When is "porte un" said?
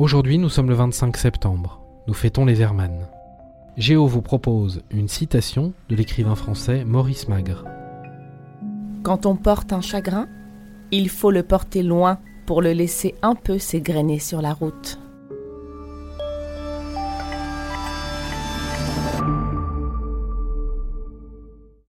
9.36-9.82